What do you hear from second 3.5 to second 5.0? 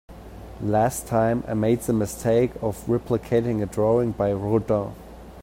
a drawing by Rodin.